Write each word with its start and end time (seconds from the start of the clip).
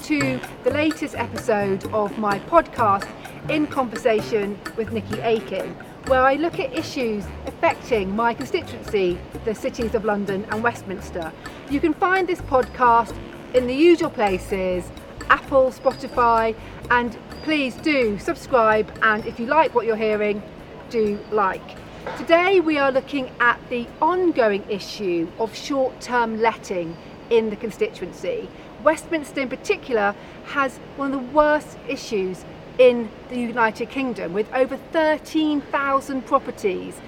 to 0.00 0.40
the 0.62 0.70
latest 0.70 1.16
episode 1.16 1.84
of 1.92 2.16
my 2.18 2.38
podcast, 2.40 3.08
In 3.50 3.66
Conversation 3.66 4.58
with 4.76 4.90
Nickie 4.90 5.24
Aiken, 5.24 5.74
where 6.06 6.22
I 6.22 6.34
look 6.34 6.60
at 6.60 6.72
issues 6.72 7.24
affecting 7.46 8.14
my 8.14 8.32
constituency, 8.32 9.18
the 9.44 9.54
cities 9.54 9.94
of 9.94 10.04
London 10.04 10.46
and 10.50 10.62
Westminster. 10.62 11.32
You 11.68 11.80
can 11.80 11.94
find 11.94 12.28
this 12.28 12.40
podcast 12.42 13.16
in 13.54 13.66
the 13.66 13.74
usual 13.74 14.10
places 14.10 14.88
Apple, 15.30 15.70
Spotify, 15.72 16.54
and 16.90 17.18
please 17.42 17.74
do 17.74 18.18
subscribe. 18.18 18.90
And 19.02 19.26
if 19.26 19.40
you 19.40 19.46
like 19.46 19.74
what 19.74 19.84
you're 19.84 19.96
hearing, 19.96 20.42
do 20.90 21.18
like. 21.32 21.76
Today 22.16 22.60
we 22.60 22.78
are 22.78 22.92
looking 22.92 23.30
at 23.40 23.58
the 23.68 23.86
ongoing 24.00 24.64
issue 24.70 25.28
of 25.38 25.54
short 25.56 26.00
term 26.00 26.40
letting 26.40 26.96
in 27.30 27.50
the 27.50 27.56
constituency. 27.56 28.48
Westminster, 28.82 29.40
in 29.40 29.48
particular, 29.48 30.14
has 30.46 30.78
one 30.96 31.12
of 31.12 31.20
the 31.20 31.28
worst 31.34 31.78
issues 31.88 32.44
in 32.78 33.08
the 33.28 33.38
United 33.38 33.90
Kingdom 33.90 34.32
with 34.32 34.52
over 34.52 34.76
13,000 34.76 36.26
properties 36.26 37.00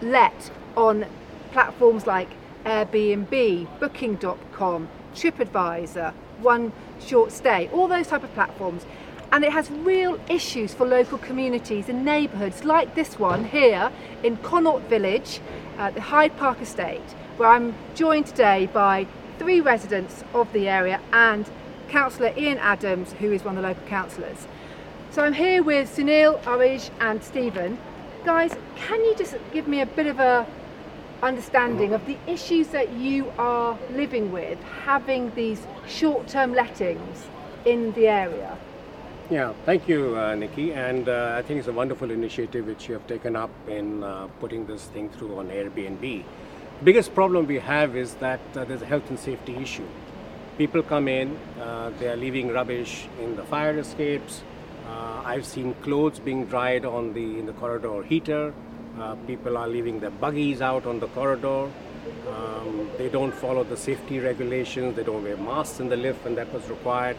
let 0.00 0.50
on 0.76 1.06
platforms 1.52 2.06
like 2.06 2.28
Airbnb, 2.64 3.66
Booking.com, 3.80 4.88
TripAdvisor, 5.14 6.12
One 6.40 6.72
Short 7.00 7.32
Stay, 7.32 7.68
all 7.72 7.88
those 7.88 8.08
type 8.08 8.22
of 8.22 8.32
platforms. 8.34 8.86
And 9.30 9.44
it 9.44 9.52
has 9.52 9.70
real 9.70 10.18
issues 10.30 10.72
for 10.72 10.86
local 10.86 11.18
communities 11.18 11.88
and 11.88 12.04
neighbourhoods 12.04 12.64
like 12.64 12.94
this 12.94 13.18
one 13.18 13.44
here 13.44 13.92
in 14.22 14.36
Connaught 14.38 14.82
Village, 14.82 15.40
uh, 15.76 15.90
the 15.90 16.00
Hyde 16.00 16.36
Park 16.38 16.62
Estate, 16.62 17.02
where 17.36 17.50
I'm 17.50 17.74
joined 17.94 18.26
today 18.26 18.66
by 18.72 19.06
three 19.38 19.60
residents 19.60 20.24
of 20.34 20.52
the 20.52 20.68
area 20.68 21.00
and 21.12 21.48
Councillor 21.88 22.32
Ian 22.36 22.58
Adams, 22.58 23.12
who 23.12 23.32
is 23.32 23.44
one 23.44 23.56
of 23.56 23.62
the 23.62 23.68
local 23.68 23.86
councillors. 23.86 24.46
So 25.10 25.22
I'm 25.22 25.32
here 25.32 25.62
with 25.62 25.94
Sunil, 25.94 26.40
Arij 26.42 26.90
and 27.00 27.22
Stephen. 27.22 27.78
Guys, 28.24 28.54
can 28.76 29.00
you 29.04 29.14
just 29.16 29.36
give 29.52 29.66
me 29.66 29.80
a 29.80 29.86
bit 29.86 30.06
of 30.06 30.20
a 30.20 30.46
understanding 31.22 31.94
of 31.94 32.04
the 32.06 32.16
issues 32.26 32.68
that 32.68 32.92
you 32.92 33.32
are 33.38 33.76
living 33.92 34.30
with 34.30 34.58
having 34.84 35.34
these 35.34 35.66
short-term 35.86 36.52
lettings 36.52 37.26
in 37.64 37.92
the 37.92 38.06
area? 38.06 38.56
Yeah, 39.30 39.52
thank 39.66 39.88
you, 39.88 40.16
uh, 40.16 40.34
Nickie. 40.34 40.74
And 40.74 41.08
uh, 41.08 41.34
I 41.36 41.42
think 41.42 41.58
it's 41.58 41.68
a 41.68 41.72
wonderful 41.72 42.10
initiative 42.10 42.66
which 42.66 42.88
you 42.88 42.94
have 42.94 43.06
taken 43.06 43.36
up 43.36 43.50
in 43.68 44.02
uh, 44.02 44.28
putting 44.40 44.66
this 44.66 44.84
thing 44.86 45.10
through 45.10 45.38
on 45.38 45.48
Airbnb. 45.48 46.24
Biggest 46.84 47.12
problem 47.12 47.48
we 47.48 47.58
have 47.58 47.96
is 47.96 48.14
that 48.16 48.38
uh, 48.54 48.64
there's 48.64 48.82
a 48.82 48.86
health 48.86 49.10
and 49.10 49.18
safety 49.18 49.56
issue. 49.56 49.86
People 50.58 50.80
come 50.80 51.08
in, 51.08 51.36
uh, 51.60 51.90
they 51.98 52.06
are 52.06 52.16
leaving 52.16 52.52
rubbish 52.52 53.08
in 53.20 53.34
the 53.34 53.42
fire 53.42 53.76
escapes. 53.76 54.44
Uh, 54.88 55.22
I've 55.24 55.44
seen 55.44 55.74
clothes 55.82 56.20
being 56.20 56.46
dried 56.46 56.84
on 56.84 57.14
the 57.14 57.36
in 57.40 57.46
the 57.46 57.52
corridor 57.54 58.04
heater. 58.04 58.54
people 59.26 59.56
are 59.56 59.66
leaving 59.66 59.98
their 59.98 60.12
buggies 60.22 60.62
out 60.62 60.86
on 60.86 61.00
the 61.00 61.08
corridor. 61.08 61.68
Um, 62.28 62.88
they 62.96 63.08
don't 63.08 63.34
follow 63.34 63.64
the 63.64 63.76
safety 63.76 64.20
regulations. 64.20 64.94
They 64.94 65.02
don't 65.02 65.24
wear 65.24 65.36
masks 65.36 65.80
in 65.80 65.88
the 65.88 65.96
lift 65.96 66.24
when 66.24 66.36
that 66.36 66.52
was 66.52 66.70
required. 66.70 67.16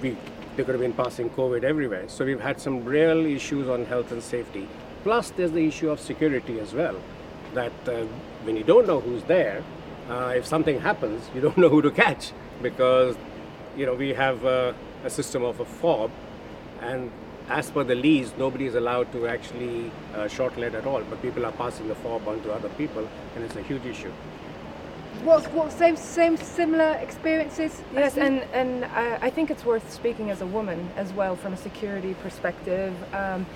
We 0.00 0.16
they 0.56 0.64
could 0.64 0.74
have 0.74 0.80
been 0.80 0.98
passing 1.04 1.28
COVID 1.28 1.62
everywhere. 1.62 2.08
So 2.08 2.24
we've 2.24 2.40
had 2.40 2.58
some 2.58 2.82
real 2.86 3.26
issues 3.26 3.68
on 3.68 3.84
health 3.84 4.12
and 4.12 4.22
safety. 4.22 4.66
Plus, 5.02 5.30
there's 5.30 5.52
the 5.52 5.66
issue 5.66 5.90
of 5.90 6.00
security 6.00 6.58
as 6.58 6.72
well. 6.72 6.96
That 7.54 7.72
uh, 7.86 8.04
when 8.44 8.56
you 8.56 8.64
don't 8.64 8.86
know 8.86 9.00
who's 9.00 9.22
there, 9.24 9.62
uh, 10.08 10.34
if 10.36 10.46
something 10.46 10.80
happens, 10.80 11.28
you 11.34 11.40
don't 11.40 11.56
know 11.62 11.68
who 11.68 11.82
to 11.82 11.90
catch 11.90 12.32
because 12.62 13.16
you 13.76 13.86
know 13.86 13.94
we 13.94 14.12
have 14.14 14.44
uh, 14.44 14.72
a 15.04 15.10
system 15.10 15.44
of 15.44 15.60
a 15.60 15.64
fob, 15.64 16.10
and 16.80 17.10
as 17.48 17.70
per 17.70 17.84
the 17.84 17.94
lease, 17.94 18.32
nobody 18.38 18.66
is 18.66 18.74
allowed 18.74 19.10
to 19.12 19.26
actually 19.26 19.90
uh, 20.14 20.28
short 20.28 20.56
let 20.58 20.74
at 20.74 20.86
all. 20.86 21.02
But 21.02 21.22
people 21.22 21.46
are 21.46 21.52
passing 21.52 21.88
the 21.88 21.94
fob 21.94 22.28
on 22.28 22.42
to 22.42 22.52
other 22.52 22.68
people, 22.70 23.08
and 23.34 23.44
it's 23.44 23.56
a 23.56 23.62
huge 23.62 23.86
issue. 23.86 24.12
What's 25.24 25.46
what 25.46 25.72
same 25.72 25.96
same 25.96 26.36
similar 26.36 26.92
experiences? 27.02 27.82
Yes, 27.92 28.16
and 28.16 28.42
and 28.52 28.84
uh, 28.84 29.18
I 29.20 29.30
think 29.30 29.50
it's 29.50 29.64
worth 29.64 29.92
speaking 29.92 30.30
as 30.30 30.42
a 30.42 30.46
woman 30.46 30.90
as 30.96 31.12
well 31.12 31.34
from 31.36 31.52
a 31.52 31.56
security 31.56 32.14
perspective. 32.22 32.94
Um, 33.14 33.46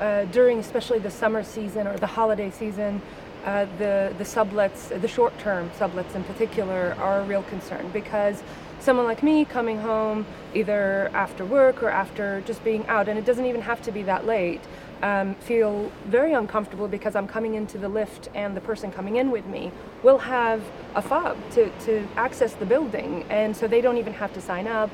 uh, 0.00 0.24
during 0.26 0.58
especially 0.58 0.98
the 0.98 1.10
summer 1.10 1.44
season 1.44 1.86
or 1.86 1.96
the 1.96 2.06
holiday 2.06 2.50
season, 2.50 3.00
uh, 3.44 3.66
the 3.78 4.14
the 4.18 4.24
sublets, 4.24 4.88
the 5.00 5.08
short 5.08 5.36
term 5.38 5.70
sublets 5.78 6.14
in 6.14 6.24
particular, 6.24 6.96
are 6.98 7.20
a 7.20 7.24
real 7.24 7.42
concern 7.44 7.90
because 7.92 8.42
someone 8.80 9.06
like 9.06 9.22
me 9.22 9.44
coming 9.44 9.78
home 9.78 10.26
either 10.54 11.10
after 11.14 11.44
work 11.44 11.82
or 11.82 11.88
after 11.88 12.40
just 12.42 12.62
being 12.64 12.86
out, 12.86 13.08
and 13.08 13.18
it 13.18 13.24
doesn't 13.24 13.46
even 13.46 13.62
have 13.62 13.80
to 13.82 13.92
be 13.92 14.02
that 14.02 14.26
late 14.26 14.60
um, 15.02 15.34
feel 15.34 15.90
very 16.06 16.32
uncomfortable 16.32 16.88
because 16.88 17.16
I'm 17.16 17.26
coming 17.26 17.54
into 17.54 17.76
the 17.76 17.88
lift 17.88 18.28
and 18.34 18.56
the 18.56 18.60
person 18.60 18.92
coming 18.92 19.16
in 19.16 19.30
with 19.30 19.46
me 19.46 19.72
will 20.02 20.18
have 20.18 20.62
a 20.94 21.02
fob 21.02 21.36
to, 21.52 21.70
to 21.86 22.06
access 22.16 22.54
the 22.54 22.66
building. 22.66 23.24
And 23.28 23.56
so 23.56 23.66
they 23.66 23.80
don't 23.80 23.98
even 23.98 24.12
have 24.14 24.32
to 24.34 24.40
sign 24.40 24.68
up 24.68 24.90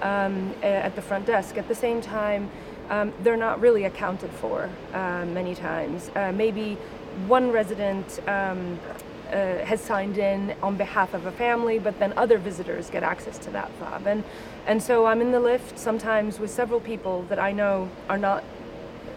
um, 0.00 0.54
at 0.62 0.96
the 0.96 1.02
front 1.02 1.26
desk. 1.26 1.58
At 1.58 1.68
the 1.68 1.74
same 1.74 2.00
time, 2.00 2.50
um, 2.90 3.12
they're 3.22 3.36
not 3.36 3.60
really 3.60 3.84
accounted 3.84 4.30
for 4.30 4.68
uh, 4.92 5.24
many 5.24 5.54
times. 5.54 6.10
Uh, 6.14 6.32
maybe 6.32 6.76
one 7.26 7.50
resident 7.50 8.20
um, 8.28 8.78
uh, 9.32 9.58
has 9.64 9.80
signed 9.80 10.18
in 10.18 10.54
on 10.62 10.76
behalf 10.76 11.14
of 11.14 11.26
a 11.26 11.32
family, 11.32 11.78
but 11.78 11.98
then 11.98 12.12
other 12.16 12.36
visitors 12.38 12.90
get 12.90 13.02
access 13.02 13.38
to 13.38 13.50
that 13.50 13.70
fob. 13.78 14.06
And, 14.06 14.24
and 14.66 14.82
so 14.82 15.06
I'm 15.06 15.20
in 15.20 15.30
the 15.30 15.40
lift 15.40 15.78
sometimes 15.78 16.38
with 16.40 16.50
several 16.50 16.80
people 16.80 17.22
that 17.28 17.38
I 17.38 17.52
know 17.52 17.88
are 18.08 18.18
not 18.18 18.42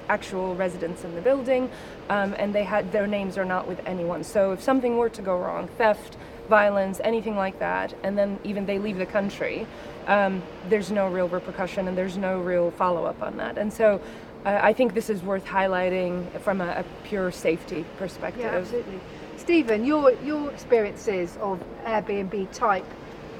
actual 0.09 0.55
residents 0.55 1.03
in 1.03 1.15
the 1.15 1.21
building, 1.21 1.69
um, 2.09 2.35
and 2.37 2.53
they 2.53 2.63
had 2.63 2.91
their 2.91 3.07
names 3.07 3.37
are 3.37 3.45
not 3.45 3.67
with 3.67 3.81
anyone. 3.85 4.23
So 4.23 4.51
if 4.51 4.61
something 4.61 4.97
were 4.97 5.09
to 5.09 5.21
go 5.21 5.37
wrong, 5.37 5.67
theft, 5.77 6.17
violence, 6.49 6.99
anything 7.03 7.35
like 7.35 7.59
that, 7.59 7.93
and 8.03 8.17
then 8.17 8.39
even 8.43 8.65
they 8.65 8.79
leave 8.79 8.97
the 8.97 9.05
country, 9.05 9.65
um, 10.07 10.41
there's 10.69 10.91
no 10.91 11.07
real 11.07 11.27
repercussion 11.27 11.87
and 11.87 11.97
there's 11.97 12.17
no 12.17 12.39
real 12.39 12.71
follow 12.71 13.05
up 13.05 13.21
on 13.21 13.37
that. 13.37 13.57
And 13.57 13.71
so 13.71 14.01
uh, 14.45 14.59
I 14.61 14.73
think 14.73 14.93
this 14.93 15.09
is 15.09 15.21
worth 15.23 15.45
highlighting 15.45 16.29
from 16.41 16.61
a, 16.61 16.67
a 16.67 16.85
pure 17.05 17.31
safety 17.31 17.85
perspective. 17.97 18.43
Yeah, 18.43 18.57
absolutely. 18.57 18.99
Stephen, 19.37 19.85
your 19.85 20.11
your 20.23 20.51
experiences 20.51 21.37
of 21.41 21.63
Airbnb 21.85 22.51
type 22.51 22.85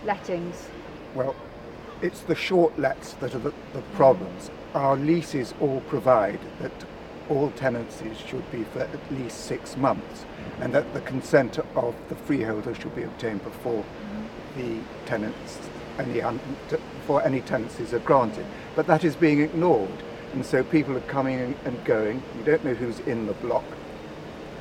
lettings. 0.06 0.68
Well, 1.14 1.36
it's 2.02 2.22
the 2.22 2.36
short 2.36 2.78
lets 2.78 3.14
that 3.14 3.36
are 3.36 3.40
the, 3.40 3.54
the 3.74 3.82
problems 3.96 4.50
our 4.74 4.96
leases 4.96 5.54
all 5.62 5.82
provide 5.82 6.40
that 6.60 6.72
all 7.30 7.52
tenancies 7.52 8.18
should 8.18 8.50
be 8.52 8.64
for 8.66 8.82
at 8.82 9.12
least 9.12 9.46
six 9.46 9.78
months 9.78 10.26
and 10.60 10.74
that 10.74 10.94
the 10.94 11.02
consent 11.02 11.60
of 11.76 11.96
the 12.10 12.16
freeholder 12.16 12.74
should 12.76 12.96
be 12.96 13.04
obtained 13.04 13.44
before 13.44 13.84
mm-hmm. 13.84 14.62
the 14.62 14.84
tenants 15.06 15.60
any 16.00 16.22
un, 16.22 16.40
before 16.70 17.24
any 17.24 17.42
tenancies 17.42 17.94
are 17.94 18.00
granted. 18.00 18.46
But 18.76 18.88
that 18.88 19.04
is 19.04 19.16
being 19.16 19.42
ignored 19.42 20.04
and 20.34 20.46
so 20.46 20.64
people 20.64 20.98
are 20.98 21.02
coming 21.02 21.56
and 21.66 21.86
going. 21.86 22.24
You 22.38 22.44
don't 22.44 22.66
know 22.66 22.74
who's 22.74 23.00
in 23.02 23.28
the 23.28 23.34
block. 23.34 23.66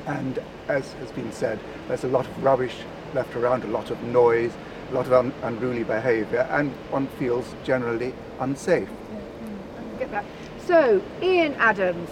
And 0.05 0.39
as 0.67 0.93
has 0.93 1.11
been 1.11 1.31
said 1.31 1.59
there's 1.87 2.03
a 2.03 2.09
lot 2.09 2.27
of 2.27 2.43
rubbish 2.43 2.75
left 3.13 3.35
around 3.35 3.63
a 3.63 3.67
lot 3.67 3.91
of 3.91 4.01
noise 4.03 4.53
a 4.89 4.93
lot 4.93 5.07
of 5.07 5.13
un, 5.13 5.33
unruly 5.43 5.83
behavior 5.83 6.47
and 6.51 6.71
one 6.91 7.07
feels 7.19 7.55
generally 7.63 8.13
unsafe. 8.39 8.87
Mm, 8.87 9.99
get 9.99 10.11
that. 10.11 10.25
So, 10.67 11.01
Ian 11.21 11.55
Adams, 11.55 12.09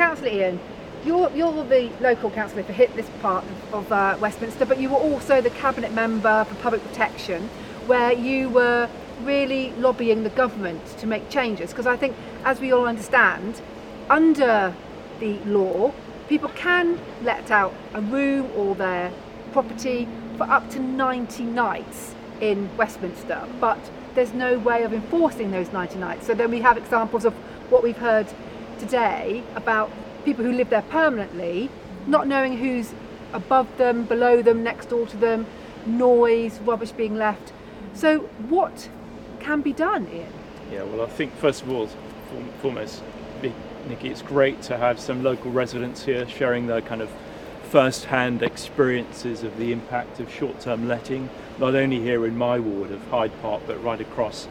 Councillor 0.00 0.30
Ian, 0.30 0.58
you're, 1.04 1.30
you're 1.32 1.52
the 1.64 1.92
local 2.00 2.30
councillor 2.30 2.62
for 2.62 2.72
hit 2.72 2.96
this 2.96 3.10
part 3.20 3.44
of 3.70 3.92
uh, 3.92 4.16
Westminster, 4.18 4.64
but 4.64 4.80
you 4.80 4.88
were 4.88 4.96
also 4.96 5.42
the 5.42 5.50
cabinet 5.50 5.92
member 5.92 6.42
for 6.46 6.54
public 6.54 6.82
protection, 6.84 7.50
where 7.86 8.10
you 8.10 8.48
were 8.48 8.88
really 9.24 9.72
lobbying 9.72 10.22
the 10.22 10.30
government 10.30 10.82
to 10.96 11.06
make 11.06 11.28
changes. 11.28 11.68
Because 11.68 11.86
I 11.86 11.98
think, 11.98 12.16
as 12.46 12.60
we 12.60 12.72
all 12.72 12.86
understand, 12.86 13.60
under 14.08 14.74
the 15.18 15.34
law, 15.40 15.92
people 16.30 16.48
can 16.48 16.98
let 17.22 17.50
out 17.50 17.74
a 17.92 18.00
room 18.00 18.50
or 18.56 18.74
their 18.74 19.12
property 19.52 20.08
for 20.38 20.44
up 20.44 20.70
to 20.70 20.78
90 20.78 21.42
nights 21.42 22.14
in 22.40 22.74
Westminster, 22.78 23.46
but 23.60 23.78
there's 24.14 24.32
no 24.32 24.58
way 24.58 24.82
of 24.82 24.94
enforcing 24.94 25.50
those 25.50 25.70
90 25.74 25.98
nights. 25.98 26.26
So 26.26 26.32
then 26.32 26.50
we 26.50 26.62
have 26.62 26.78
examples 26.78 27.26
of 27.26 27.34
what 27.68 27.82
we've 27.82 27.98
heard 27.98 28.28
today 28.80 29.44
about 29.54 29.90
people 30.24 30.44
who 30.44 30.52
live 30.52 30.70
there 30.70 30.82
permanently, 30.82 31.70
not 32.06 32.26
knowing 32.26 32.56
who's 32.58 32.92
above 33.32 33.68
them, 33.76 34.04
below 34.04 34.42
them, 34.42 34.64
next 34.64 34.86
door 34.86 35.06
to 35.06 35.16
them, 35.16 35.46
noise, 35.86 36.58
rubbish 36.60 36.90
being 36.90 37.14
left. 37.16 37.52
So 37.94 38.20
what 38.48 38.88
can 39.38 39.60
be 39.60 39.72
done, 39.72 40.08
Ian? 40.12 40.32
Yeah, 40.72 40.82
well, 40.84 41.02
I 41.02 41.06
think 41.06 41.34
first 41.36 41.62
of 41.62 41.70
all, 41.70 41.88
foremost, 42.60 43.02
Nickie, 43.42 44.10
it's 44.10 44.22
great 44.22 44.62
to 44.62 44.76
have 44.76 44.98
some 44.98 45.22
local 45.22 45.50
residents 45.50 46.04
here 46.04 46.28
sharing 46.28 46.66
their 46.66 46.80
kind 46.80 47.00
of 47.00 47.10
first-hand 47.70 48.42
experiences 48.42 49.42
of 49.42 49.56
the 49.56 49.72
impact 49.72 50.20
of 50.20 50.32
short-term 50.32 50.88
letting, 50.88 51.30
not 51.58 51.74
only 51.74 52.00
here 52.00 52.26
in 52.26 52.36
my 52.36 52.58
ward 52.58 52.90
of 52.90 53.00
Hyde 53.08 53.32
Park, 53.40 53.62
but 53.66 53.82
right 53.82 54.00
across 54.00 54.48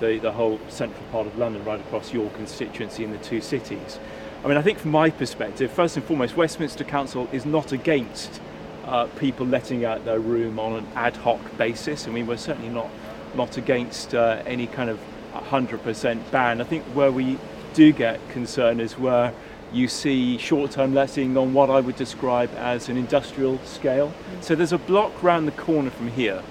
the, 0.00 0.18
the 0.18 0.32
whole 0.32 0.60
central 0.68 1.02
part 1.12 1.26
of 1.26 1.36
London, 1.38 1.64
right 1.64 1.80
across 1.80 2.12
your 2.12 2.30
constituency 2.30 3.04
in 3.04 3.10
the 3.10 3.18
two 3.18 3.40
cities. 3.40 3.98
I 4.44 4.48
mean, 4.48 4.56
I 4.56 4.62
think 4.62 4.78
from 4.78 4.92
my 4.92 5.10
perspective, 5.10 5.70
first 5.70 5.96
and 5.96 6.04
foremost, 6.04 6.36
Westminster 6.36 6.84
Council 6.84 7.28
is 7.32 7.44
not 7.44 7.72
against 7.72 8.40
uh, 8.84 9.06
people 9.18 9.46
letting 9.46 9.84
out 9.84 10.04
their 10.04 10.20
room 10.20 10.58
on 10.58 10.74
an 10.74 10.86
ad 10.94 11.16
hoc 11.16 11.40
basis. 11.58 12.06
I 12.06 12.10
mean, 12.10 12.26
we're 12.26 12.36
certainly 12.36 12.70
not 12.70 12.88
not 13.34 13.56
against 13.58 14.14
uh, 14.14 14.42
any 14.46 14.66
kind 14.66 14.88
of 14.88 14.98
100% 15.34 16.30
ban. 16.30 16.60
I 16.60 16.64
think 16.64 16.84
where 16.94 17.12
we 17.12 17.38
do 17.74 17.92
get 17.92 18.18
concerned 18.30 18.80
is 18.80 18.98
where 18.98 19.34
you 19.72 19.88
see 19.88 20.38
short-term 20.38 20.94
letting 20.94 21.36
on 21.36 21.52
what 21.52 21.68
I 21.68 21.80
would 21.80 21.96
describe 21.96 22.50
as 22.54 22.88
an 22.88 22.96
industrial 22.96 23.58
scale. 23.64 24.14
So 24.40 24.54
there's 24.54 24.72
a 24.72 24.78
block 24.78 25.22
round 25.22 25.46
the 25.46 25.52
corner 25.52 25.90
from 25.90 26.08
here 26.08 26.42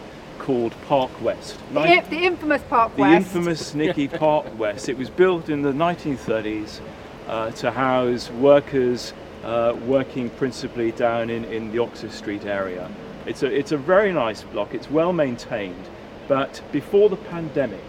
called 0.46 0.76
Park 0.88 1.10
West. 1.24 1.58
The, 1.74 1.84
Nin- 1.84 2.10
the 2.12 2.24
infamous 2.24 2.62
Park 2.70 2.96
the 2.96 3.02
West. 3.02 3.12
The 3.12 3.40
infamous 3.40 3.74
Nicky 3.82 4.08
Park 4.08 4.46
West. 4.60 4.90
It 4.90 4.96
was 4.96 5.10
built 5.10 5.50
in 5.50 5.64
the 5.64 5.72
1930s 5.72 6.82
uh, 7.28 7.50
to 7.50 7.72
house 7.72 8.30
workers 8.30 9.14
uh, 9.44 9.76
working 9.88 10.30
principally 10.30 10.92
down 10.92 11.32
in, 11.32 11.46
in 11.46 11.72
the 11.72 11.80
Oxford 11.80 12.12
Street 12.12 12.46
area. 12.46 12.92
It's 13.26 13.42
a, 13.42 13.48
it's 13.52 13.72
a 13.72 13.78
very 13.78 14.14
nice 14.14 14.44
block, 14.44 14.76
it's 14.76 14.90
well 14.90 15.14
maintained, 15.14 15.90
but 16.28 16.62
before 16.72 17.10
the 17.10 17.18
pandemic, 17.18 17.84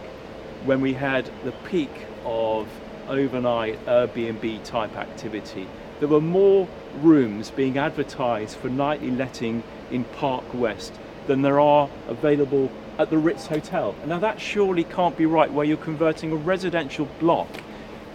when 0.65 0.81
we 0.81 0.95
had 0.95 1.31
the 1.45 1.53
peak 1.69 2.07
of 2.25 2.67
overnight 3.07 3.85
Airbnb 3.85 4.65
type 4.65 4.97
activity, 4.97 5.69
there 6.01 6.09
were 6.09 6.23
more 6.23 6.67
rooms 7.03 7.51
being 7.51 7.77
advertised 7.77 8.57
for 8.57 8.71
nightly 8.71 9.11
letting 9.11 9.63
in 9.91 10.05
Park 10.05 10.55
West 10.55 10.95
than 11.27 11.43
there 11.43 11.61
are 11.61 11.89
available 12.09 12.71
at 12.99 13.11
the 13.11 13.19
Ritz 13.19 13.47
Hotel. 13.47 13.95
Now 14.07 14.19
that 14.19 14.41
surely 14.41 14.85
can't 14.85 15.17
be 15.17 15.27
right 15.27 15.53
where 15.53 15.67
you're 15.67 15.77
converting 15.77 16.33
a 16.33 16.37
residential 16.37 17.09
block 17.21 17.49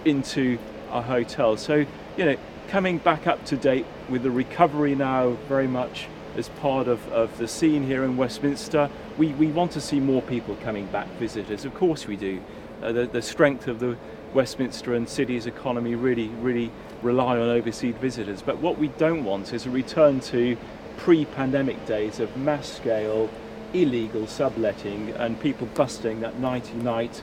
into 0.06 0.58
a 0.92 1.02
hotel. 1.02 1.58
So, 1.58 1.86
you 2.18 2.26
know, 2.26 2.36
coming 2.68 2.98
back 2.98 3.28
up 3.28 3.44
to 3.46 3.58
date 3.58 3.86
with 4.10 4.24
the 4.24 4.32
recovery 4.32 4.96
now 4.96 5.32
very 5.48 5.68
much 5.68 6.08
as 6.38 6.50
part 6.50 6.88
of, 6.88 7.06
of 7.12 7.38
the 7.38 7.48
scene 7.48 7.86
here 7.86 8.04
in 8.04 8.18
Westminster, 8.18 8.90
we, 9.18 9.34
we 9.34 9.48
want 9.48 9.72
to 9.72 9.82
see 9.82 10.00
more 10.00 10.22
people 10.22 10.56
coming 10.64 10.86
back, 10.88 11.08
visitors. 11.20 11.66
Of 11.66 11.74
course 11.76 12.08
we 12.08 12.16
do. 12.16 12.42
Uh, 12.82 12.92
the, 12.92 13.06
the 13.06 13.22
strength 13.22 13.68
of 13.68 13.80
the 13.80 13.98
Westminster 14.34 14.96
and 14.96 15.08
city's 15.08 15.46
economy 15.46 15.96
really, 15.96 16.30
really 16.30 16.72
rely 17.02 17.38
on 17.38 17.50
overseas 17.50 17.96
visitors. 17.96 18.42
But 18.42 18.60
what 18.60 18.78
we 18.78 18.88
don't 18.88 19.26
want 19.26 19.54
is 19.54 19.66
a 19.66 19.70
return 19.70 20.22
to 20.22 20.58
pre-pandemic 20.98 21.86
days 21.86 22.20
of 22.20 22.36
mass 22.38 22.72
scale 22.72 23.30
illegal 23.74 24.28
subletting 24.28 25.12
and 25.12 25.40
people 25.40 25.68
busting 25.76 26.20
that 26.22 26.38
90 26.40 26.74
night 26.78 27.22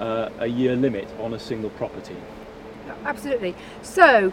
uh, 0.00 0.28
a 0.38 0.46
year 0.46 0.76
limit 0.76 1.08
on 1.18 1.34
a 1.34 1.38
single 1.38 1.70
property. 1.70 2.16
Absolutely. 3.04 3.54
So, 3.82 4.32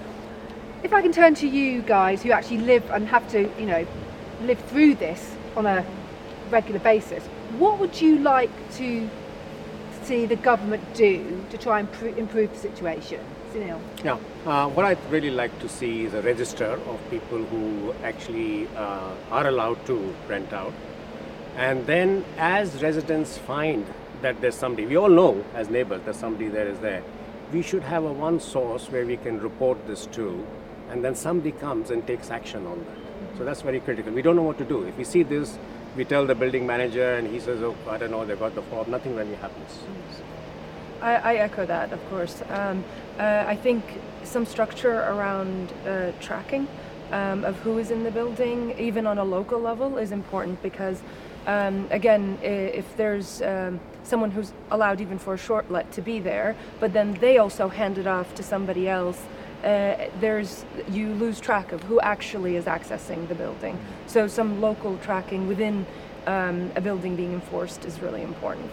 if 0.83 0.93
I 0.93 1.01
can 1.01 1.11
turn 1.11 1.35
to 1.35 1.47
you 1.47 1.81
guys 1.81 2.21
who 2.21 2.31
actually 2.31 2.59
live 2.59 2.89
and 2.91 3.07
have 3.07 3.27
to, 3.31 3.49
you 3.59 3.65
know, 3.65 3.85
live 4.41 4.59
through 4.65 4.95
this 4.95 5.35
on 5.55 5.65
a 5.65 5.85
regular 6.49 6.79
basis, 6.79 7.23
what 7.57 7.79
would 7.79 8.01
you 8.01 8.19
like 8.19 8.51
to 8.73 9.09
see 10.03 10.25
the 10.25 10.35
government 10.35 10.83
do 10.93 11.45
to 11.49 11.57
try 11.57 11.79
and 11.79 11.91
pr- 11.93 12.07
improve 12.07 12.51
the 12.51 12.59
situation? 12.59 13.21
Yeah, 14.03 14.17
uh, 14.45 14.69
what 14.69 14.85
I'd 14.85 15.11
really 15.11 15.29
like 15.29 15.57
to 15.59 15.69
see 15.69 16.05
is 16.05 16.13
a 16.13 16.21
register 16.21 16.71
of 16.87 16.99
people 17.09 17.43
who 17.43 17.93
actually 18.03 18.67
uh, 18.75 19.13
are 19.31 19.47
allowed 19.47 19.85
to 19.85 20.15
rent 20.27 20.53
out. 20.53 20.73
And 21.55 21.85
then, 21.85 22.25
as 22.37 22.81
residents 22.81 23.37
find 23.37 23.85
that 24.21 24.41
there's 24.41 24.55
somebody, 24.55 24.87
we 24.87 24.95
all 24.95 25.09
know 25.09 25.43
as 25.53 25.69
neighbors 25.69 26.01
that 26.05 26.15
somebody 26.15 26.47
there 26.47 26.67
is 26.67 26.79
there, 26.79 27.03
we 27.51 27.61
should 27.61 27.83
have 27.83 28.03
a 28.03 28.11
one 28.11 28.39
source 28.39 28.89
where 28.89 29.05
we 29.05 29.17
can 29.17 29.39
report 29.39 29.85
this 29.85 30.07
to, 30.07 30.45
and 30.89 31.05
then 31.05 31.13
somebody 31.13 31.51
comes 31.51 31.91
and 31.91 32.05
takes 32.07 32.31
action 32.31 32.65
on 32.65 32.79
that. 32.79 33.37
So 33.37 33.45
that's 33.45 33.61
very 33.61 33.79
critical. 33.79 34.11
We 34.11 34.23
don't 34.23 34.35
know 34.35 34.43
what 34.43 34.57
to 34.57 34.65
do. 34.65 34.83
If 34.83 34.97
we 34.97 35.03
see 35.03 35.21
this, 35.21 35.57
we 35.95 36.05
tell 36.05 36.25
the 36.25 36.33
building 36.33 36.65
manager, 36.65 37.13
and 37.13 37.27
he 37.27 37.39
says, 37.39 37.61
"Oh, 37.61 37.75
I 37.87 37.97
don't 37.97 38.09
know, 38.09 38.25
they 38.25 38.35
got 38.35 38.55
the 38.55 38.63
form." 38.63 38.89
Nothing 38.89 39.15
really 39.15 39.35
happens. 39.35 39.79
I, 41.03 41.15
I 41.15 41.35
echo 41.35 41.65
that, 41.65 41.91
of 41.91 42.09
course. 42.09 42.41
Um, 42.49 42.83
uh, 43.19 43.43
I 43.45 43.55
think 43.55 43.83
some 44.23 44.45
structure 44.45 45.01
around 45.01 45.73
uh, 45.85 46.13
tracking 46.21 46.67
um, 47.11 47.43
of 47.43 47.57
who 47.57 47.77
is 47.77 47.91
in 47.91 48.03
the 48.03 48.11
building, 48.11 48.73
even 48.79 49.05
on 49.05 49.17
a 49.17 49.23
local 49.23 49.59
level, 49.59 49.97
is 49.97 50.11
important 50.11 50.63
because, 50.63 51.01
um, 51.45 51.87
again, 51.91 52.39
if 52.41 52.95
there's 52.95 53.41
um, 53.41 53.79
someone 54.03 54.31
who's 54.31 54.53
allowed 54.71 55.01
even 55.01 55.19
for 55.19 55.33
a 55.33 55.37
short 55.37 55.69
let 55.69 55.91
to 55.91 56.01
be 56.01 56.19
there, 56.19 56.55
but 56.79 56.93
then 56.93 57.13
they 57.15 57.37
also 57.37 57.67
hand 57.67 57.97
it 57.97 58.07
off 58.07 58.33
to 58.35 58.43
somebody 58.43 58.87
else. 58.87 59.21
Uh, 59.63 60.09
there's 60.19 60.65
you 60.89 61.13
lose 61.13 61.39
track 61.39 61.71
of 61.71 61.83
who 61.83 61.99
actually 62.01 62.55
is 62.57 62.65
accessing 62.65 63.27
the 63.29 63.35
building. 63.35 63.77
So 64.07 64.27
some 64.27 64.59
local 64.59 64.97
tracking 64.97 65.47
within 65.47 65.85
um, 66.27 66.71
a 66.75 66.81
building 66.81 67.15
being 67.15 67.33
enforced 67.33 67.85
is 67.85 68.01
really 68.01 68.21
important. 68.21 68.71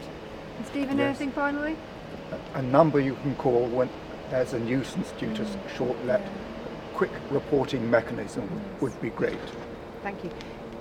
And 0.58 0.66
Stephen, 0.66 0.98
Yes. 0.98 1.20
anything 1.20 1.32
finally? 1.32 1.76
A 2.54 2.62
number 2.62 3.00
you 3.00 3.14
can 3.16 3.34
call 3.36 3.66
when 3.66 3.88
there's 4.30 4.52
a 4.52 4.58
nuisance 4.58 5.12
due 5.18 5.34
to 5.34 5.46
short 5.76 5.96
let. 6.04 6.26
Quick 6.94 7.10
reporting 7.30 7.90
mechanism 7.90 8.48
would 8.80 8.98
be 9.00 9.10
great. 9.10 9.38
Thank 10.02 10.24
you. 10.24 10.30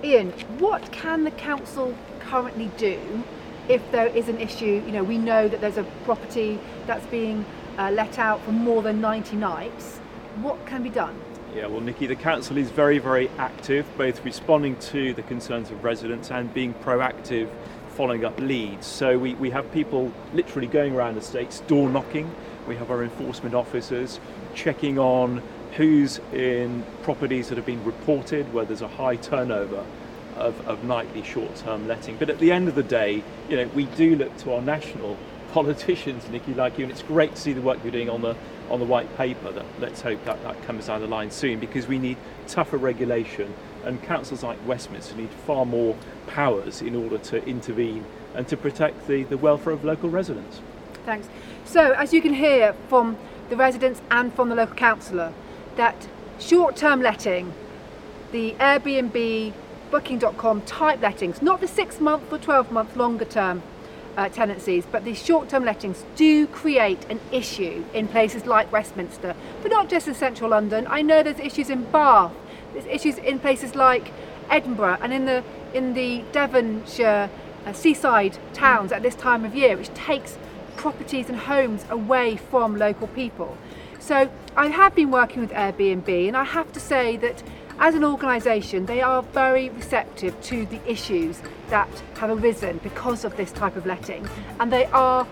Ian, 0.02 0.30
what 0.58 0.90
can 0.92 1.24
the 1.24 1.30
council 1.32 1.94
currently 2.20 2.70
do 2.76 2.98
if 3.68 3.82
there 3.92 4.06
is 4.06 4.28
an 4.28 4.38
issue? 4.38 4.82
You 4.86 4.92
know, 4.92 5.04
we 5.04 5.18
know 5.18 5.48
that 5.48 5.60
there's 5.60 5.78
a 5.78 5.84
property 6.04 6.58
that's 6.86 7.06
being 7.06 7.44
uh, 7.78 7.90
let 7.90 8.18
out 8.18 8.42
for 8.44 8.52
more 8.52 8.82
than 8.82 9.00
90 9.00 9.36
nights. 9.36 9.98
What 10.42 10.64
can 10.66 10.82
be 10.82 10.90
done? 10.90 11.18
Yeah, 11.54 11.66
well, 11.66 11.80
Nickie, 11.80 12.06
the 12.06 12.16
council 12.16 12.56
is 12.56 12.70
very, 12.70 12.98
very 12.98 13.28
active, 13.36 13.84
both 13.98 14.24
responding 14.24 14.76
to 14.76 15.12
the 15.14 15.22
concerns 15.22 15.70
of 15.70 15.82
residents 15.82 16.30
and 16.30 16.52
being 16.54 16.74
proactive, 16.74 17.50
following 18.00 18.24
up 18.24 18.40
leads. 18.40 18.86
So 18.86 19.18
we, 19.18 19.34
we 19.34 19.50
have 19.50 19.70
people 19.72 20.10
literally 20.32 20.66
going 20.66 20.94
around 20.94 21.16
the 21.16 21.20
states, 21.20 21.60
door 21.66 21.90
knocking. 21.90 22.34
We 22.66 22.74
have 22.76 22.90
our 22.90 23.04
enforcement 23.04 23.54
officers 23.54 24.18
checking 24.54 24.98
on 24.98 25.42
who's 25.76 26.18
in 26.32 26.82
properties 27.02 27.50
that 27.50 27.56
have 27.56 27.66
been 27.66 27.84
reported 27.84 28.54
where 28.54 28.64
there's 28.64 28.80
a 28.80 28.88
high 28.88 29.16
turnover 29.16 29.84
of, 30.36 30.66
of 30.66 30.82
nightly 30.82 31.22
short-term 31.22 31.86
letting. 31.86 32.16
But 32.16 32.30
at 32.30 32.38
the 32.38 32.50
end 32.50 32.68
of 32.68 32.74
the 32.74 32.82
day, 32.82 33.22
you 33.50 33.56
know, 33.56 33.66
we 33.74 33.84
do 33.84 34.16
look 34.16 34.34
to 34.38 34.54
our 34.54 34.62
national 34.62 35.18
politicians, 35.52 36.24
Nickie, 36.24 36.56
like 36.56 36.78
you, 36.78 36.84
and 36.84 36.90
it's 36.90 37.02
great 37.02 37.34
to 37.34 37.40
see 37.42 37.52
the 37.52 37.60
work 37.60 37.80
you're 37.82 37.92
doing 37.92 38.08
on 38.08 38.22
the 38.22 38.34
on 38.70 38.78
the 38.78 38.86
white 38.86 39.14
paper. 39.18 39.52
That 39.52 39.66
let's 39.78 40.00
hope 40.00 40.24
that 40.24 40.42
that 40.42 40.62
comes 40.62 40.86
down 40.86 41.02
the 41.02 41.06
line 41.06 41.30
soon 41.30 41.60
because 41.60 41.86
we 41.86 41.98
need 41.98 42.16
tougher 42.46 42.78
regulation, 42.78 43.52
and 43.84 44.02
councils 44.02 44.42
like 44.42 44.58
Westminster 44.66 45.16
need 45.16 45.30
far 45.30 45.66
more 45.66 45.96
powers 46.26 46.82
in 46.82 46.94
order 46.94 47.18
to 47.18 47.44
intervene 47.46 48.04
and 48.34 48.46
to 48.48 48.56
protect 48.56 49.06
the, 49.06 49.24
the 49.24 49.36
welfare 49.36 49.72
of 49.72 49.84
local 49.84 50.08
residents. 50.08 50.60
Thanks. 51.04 51.28
So, 51.64 51.92
as 51.92 52.12
you 52.12 52.22
can 52.22 52.34
hear 52.34 52.74
from 52.88 53.16
the 53.48 53.56
residents 53.56 54.00
and 54.10 54.32
from 54.32 54.48
the 54.48 54.54
local 54.54 54.76
councillor, 54.76 55.32
that 55.76 56.08
short 56.38 56.76
term 56.76 57.00
letting, 57.00 57.52
the 58.32 58.52
Airbnb, 58.52 59.52
Booking.com 59.90 60.62
type 60.62 61.02
lettings, 61.02 61.42
not 61.42 61.60
the 61.60 61.66
six 61.66 61.98
month 61.98 62.32
or 62.32 62.38
12 62.38 62.70
month 62.70 62.96
longer 62.96 63.24
term 63.24 63.60
uh, 64.16 64.28
tenancies, 64.28 64.84
but 64.90 65.04
the 65.04 65.14
short 65.14 65.48
term 65.48 65.64
lettings 65.64 66.04
do 66.14 66.46
create 66.46 67.04
an 67.10 67.18
issue 67.32 67.84
in 67.92 68.06
places 68.06 68.46
like 68.46 68.70
Westminster, 68.70 69.34
but 69.62 69.70
not 69.70 69.88
just 69.88 70.06
in 70.06 70.14
central 70.14 70.50
London. 70.50 70.86
I 70.88 71.02
know 71.02 71.22
there's 71.24 71.40
issues 71.40 71.70
in 71.70 71.84
Bath, 71.90 72.32
there's 72.72 72.86
issues 72.86 73.18
in 73.18 73.38
places 73.38 73.74
like 73.74 74.12
Edinburgh 74.48 74.98
and 75.00 75.12
in 75.12 75.24
the, 75.26 75.44
in 75.74 75.94
the 75.94 76.24
Devonshire 76.32 77.30
uh, 77.66 77.72
seaside 77.72 78.38
towns 78.52 78.92
at 78.92 79.02
this 79.02 79.14
time 79.14 79.44
of 79.44 79.54
year, 79.54 79.76
which 79.76 79.92
takes 79.94 80.38
properties 80.76 81.28
and 81.28 81.38
homes 81.38 81.84
away 81.90 82.36
from 82.36 82.76
local 82.76 83.06
people. 83.08 83.56
So 83.98 84.30
I 84.56 84.68
have 84.68 84.94
been 84.94 85.10
working 85.10 85.42
with 85.42 85.50
Airbnb, 85.50 86.28
and 86.28 86.36
I 86.36 86.44
have 86.44 86.72
to 86.72 86.80
say 86.80 87.16
that 87.18 87.42
as 87.78 87.94
an 87.94 88.04
organisation, 88.04 88.86
they 88.86 89.00
are 89.02 89.22
very 89.22 89.68
receptive 89.70 90.40
to 90.42 90.66
the 90.66 90.80
issues 90.90 91.40
that 91.68 91.88
have 92.16 92.30
arisen 92.30 92.78
because 92.82 93.24
of 93.24 93.36
this 93.36 93.52
type 93.52 93.76
of 93.76 93.86
letting, 93.86 94.28
and 94.58 94.72
they 94.72 94.86
are 94.86 95.26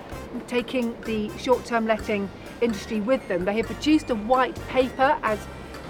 taking 0.46 0.98
the 1.02 1.30
short-term 1.38 1.86
letting 1.86 2.28
industry 2.60 3.00
with 3.00 3.26
them. 3.28 3.44
They 3.44 3.56
have 3.56 3.66
produced 3.66 4.10
a 4.10 4.14
white 4.14 4.54
paper, 4.68 5.18
as 5.22 5.38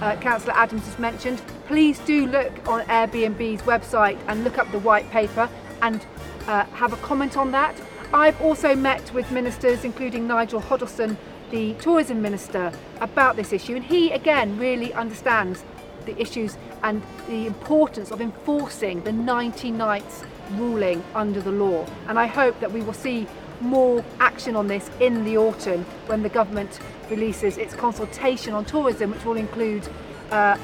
uh, 0.01 0.17
Councillor 0.17 0.55
Adams 0.55 0.85
has 0.85 0.99
mentioned. 0.99 1.41
Please 1.67 1.99
do 2.01 2.27
look 2.27 2.53
on 2.69 2.83
Airbnb's 2.87 3.63
website 3.63 4.19
and 4.29 4.45
look 4.45 4.59
up 4.59 4.71
the 4.73 4.79
white 4.79 5.09
paper 5.11 5.49
and 5.83 6.05
uh, 6.47 6.65
have 6.67 6.93
a 6.93 6.97
comment 6.99 7.37
on 7.37 7.51
that. 7.53 7.75
I've 8.13 8.41
also 8.41 8.75
met 8.75 9.13
with 9.13 9.31
ministers, 9.31 9.85
including 9.85 10.27
Nigel 10.27 10.61
Huddleston, 10.61 11.19
the 11.51 11.75
tourism 11.75 12.23
minister, 12.23 12.73
about 13.01 13.37
this 13.37 13.53
issue, 13.53 13.77
and 13.77 13.85
he 13.85 14.13
again 14.13 14.59
really 14.59 14.93
understands 14.95 15.65
the 16.07 16.21
issues 16.21 16.57
and 16.83 17.03
the 17.29 17.47
importance 17.47 18.11
of 18.11 18.21
enforcing 18.21 19.03
the 19.03 19.13
90 19.13 19.71
nights 19.73 20.25
ruling 20.53 21.05
under 21.15 21.41
the 21.41 21.53
law. 21.53 21.87
And 22.07 22.19
I 22.19 22.27
hope 22.27 22.59
that 22.61 22.73
we 22.73 22.81
will 22.81 22.95
see 22.95 23.27
more 23.61 24.05
action 24.21 24.57
on 24.57 24.67
this 24.67 24.91
in 25.01 25.25
the 25.25 25.37
autumn 25.37 25.85
when 26.07 26.23
the 26.23 26.29
government 26.29 26.79
releases 27.11 27.57
its 27.59 27.75
consultation 27.75 28.55
on 28.55 28.65
tourism, 28.65 29.11
which 29.11 29.25
will 29.25 29.37
include 29.37 29.89
uh, 30.31 30.57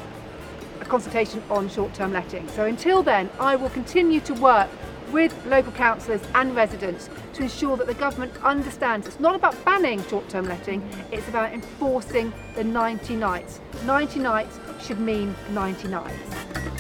a 0.81 0.85
consultation 0.85 1.43
on 1.51 1.69
short-term 1.69 2.13
letting. 2.13 2.47
So 2.49 2.65
until 2.65 3.03
then, 3.03 3.31
I 3.41 3.57
will 3.57 3.71
continue 3.71 4.21
to 4.21 4.35
work 4.35 4.69
with 5.13 5.35
local 5.47 5.73
councillors 5.73 6.23
and 6.35 6.57
residents 6.57 7.09
to 7.35 7.43
ensure 7.43 7.77
that 7.77 7.87
the 7.87 7.95
government 7.95 8.33
understands 8.43 9.07
it's 9.07 9.21
not 9.21 9.35
about 9.35 9.63
banning 9.65 10.03
short-term 10.09 10.47
letting, 10.47 10.83
it's 11.13 11.29
about 11.29 11.53
enforcing 11.53 12.33
the 12.55 12.65
90 12.65 13.17
nights. 13.17 13.61
90 13.87 14.21
nights 14.21 14.59
should 14.83 15.01
mean 15.01 15.35
90 15.51 15.89
nights. 15.89 16.74